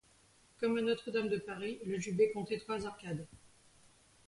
[0.59, 3.27] Comme à Notre-Dame de Paris, le jubé comptait trois arcades.